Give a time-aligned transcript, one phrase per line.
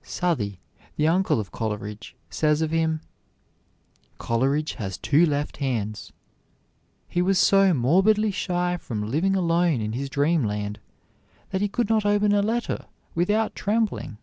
[0.00, 0.60] Southey,
[0.94, 3.00] the uncle of Coleridge, says of him:
[4.18, 6.12] "Coleridge has two left hands."
[7.08, 10.78] He was so morbidly shy from living alone in his dreamland
[11.50, 14.18] that he could not open a letter without trembling.